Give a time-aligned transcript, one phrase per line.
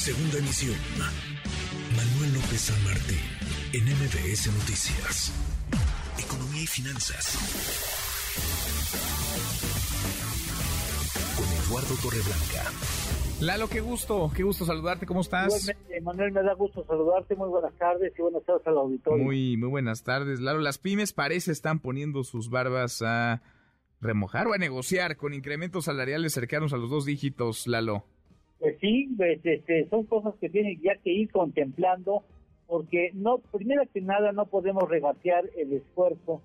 [0.00, 0.76] Segunda emisión.
[1.94, 3.20] Manuel López San Martín,
[3.74, 5.30] en MBS Noticias.
[6.18, 7.36] Economía y finanzas.
[11.36, 12.72] Con Eduardo Torreblanca.
[13.42, 15.68] Lalo, qué gusto, qué gusto saludarte, ¿cómo estás?
[15.68, 19.22] Igualmente, Manuel, me da gusto saludarte, muy buenas tardes y buenas tardes al auditorio.
[19.22, 20.60] Muy, muy buenas tardes, Lalo.
[20.60, 23.42] Las pymes parece están poniendo sus barbas a
[24.00, 28.06] remojar o a negociar con incrementos salariales cercanos a los dos dígitos, Lalo.
[28.60, 32.22] Pues sí, pues, este, son cosas que tienen ya que ir contemplando,
[32.66, 36.42] porque no, primero que nada no podemos regatear el esfuerzo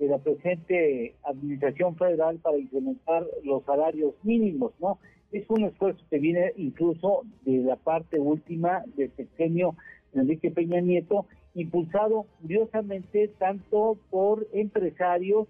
[0.00, 4.98] de la presente administración federal para incrementar los salarios mínimos, ¿no?
[5.30, 9.76] Es un esfuerzo que viene incluso de la parte última del sexenio
[10.14, 15.46] Enrique Peña Nieto, impulsado curiosamente tanto por empresarios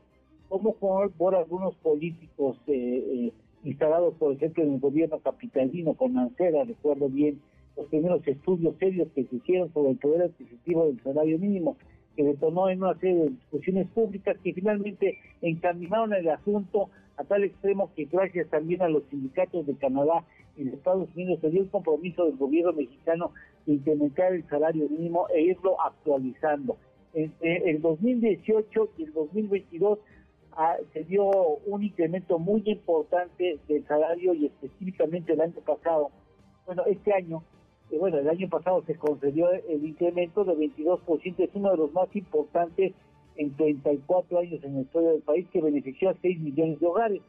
[0.50, 3.32] como por, por algunos políticos eh, eh,
[3.64, 7.40] instalados, por ejemplo, en el gobierno capitalino con Mancera, recuerdo bien
[7.76, 11.76] los primeros estudios serios que se hicieron sobre el poder adquisitivo del salario mínimo,
[12.16, 17.44] que detonó en una serie de discusiones públicas que finalmente encaminaron el asunto a tal
[17.44, 20.24] extremo que gracias también a los sindicatos de Canadá
[20.56, 23.32] y de Estados Unidos se dio el compromiso del gobierno mexicano
[23.66, 26.76] de incrementar el salario mínimo e irlo actualizando.
[27.14, 29.98] Entre el 2018 y el 2022
[30.92, 31.24] se dio
[31.66, 36.10] un incremento muy importante del salario y específicamente el año pasado,
[36.66, 37.42] bueno, este año,
[37.90, 41.92] eh, bueno, el año pasado se concedió el incremento de 22%, es uno de los
[41.92, 42.92] más importantes
[43.36, 47.22] en 34 años en la historia del país que benefició a 6 millones de hogares.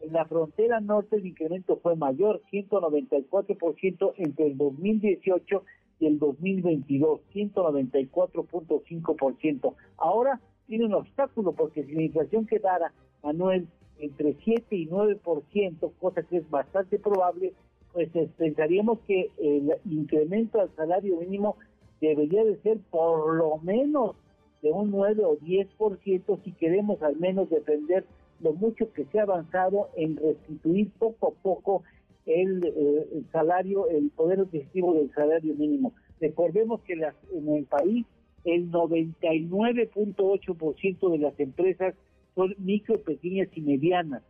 [0.00, 5.64] En la frontera norte el incremento fue mayor, 194% entre el 2018
[5.98, 9.74] y el 2022, 194.5%.
[9.98, 10.40] Ahora
[10.70, 12.92] tiene un obstáculo porque si la inflación quedara,
[13.24, 13.66] Manuel,
[13.98, 17.52] entre 7 y 9%, cosa que es bastante probable,
[17.92, 21.56] pues eh, pensaríamos que el incremento al salario mínimo
[22.00, 24.14] debería de ser por lo menos
[24.62, 28.04] de un 9 o 10% si queremos al menos defender
[28.38, 31.82] lo mucho que se ha avanzado en restituir poco a poco
[32.26, 35.94] el, eh, el salario, el poder adquisitivo del salario mínimo.
[36.20, 38.06] Recordemos que las, en el país
[38.44, 41.94] el 99.8% de las empresas
[42.34, 44.22] son micro, pequeñas y medianas.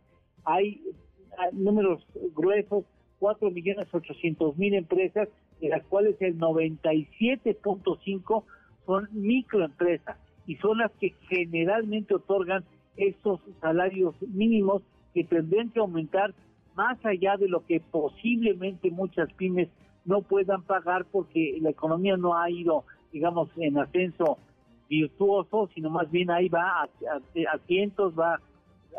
[0.43, 0.81] Hay
[1.37, 2.05] ah, números
[2.35, 2.83] gruesos,
[3.19, 5.29] 4.800.000 empresas,
[5.59, 8.43] de las cuales el 97.5
[8.85, 10.17] son microempresas
[10.47, 12.63] y son las que generalmente otorgan
[12.97, 14.81] estos salarios mínimos
[15.13, 16.33] que tendrían que aumentar
[16.75, 19.69] más allá de lo que posiblemente muchas pymes
[20.05, 24.37] no puedan pagar porque la economía no ha ido, digamos, en ascenso
[24.89, 28.39] virtuoso, sino más bien ahí va a, a, a cientos, va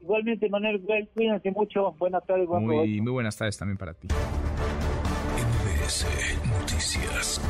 [0.00, 0.80] Igualmente, Manuel,
[1.14, 3.02] cuídense mucho, buenas tardes, buen Muy, provecho.
[3.02, 4.08] muy buenas tardes también para ti.
[5.90, 7.40] MBS Noticias.